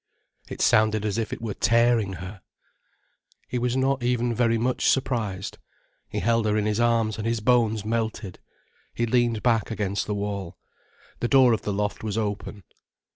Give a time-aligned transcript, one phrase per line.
[0.49, 2.41] It sounded as if it were tearing her.
[3.47, 5.59] He was not even very much surprised.
[6.09, 8.39] He held her in his arms, and his bones melted.
[8.95, 10.57] He leaned back against the wall.
[11.19, 12.63] The door of the loft was open.